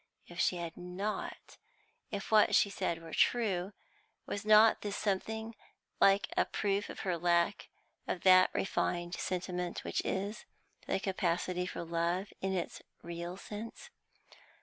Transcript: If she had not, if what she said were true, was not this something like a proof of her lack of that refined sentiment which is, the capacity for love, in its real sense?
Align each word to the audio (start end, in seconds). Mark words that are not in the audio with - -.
If 0.27 0.39
she 0.39 0.55
had 0.57 0.77
not, 0.77 1.57
if 2.09 2.31
what 2.31 2.55
she 2.55 2.71
said 2.71 2.99
were 3.03 3.13
true, 3.13 3.71
was 4.25 4.43
not 4.43 4.81
this 4.81 4.95
something 4.97 5.53
like 5.99 6.27
a 6.35 6.43
proof 6.43 6.89
of 6.89 7.01
her 7.01 7.19
lack 7.19 7.69
of 8.07 8.21
that 8.21 8.49
refined 8.51 9.13
sentiment 9.13 9.83
which 9.83 10.01
is, 10.03 10.45
the 10.87 10.99
capacity 10.99 11.67
for 11.67 11.83
love, 11.83 12.33
in 12.41 12.51
its 12.55 12.81
real 13.03 13.37
sense? 13.37 13.91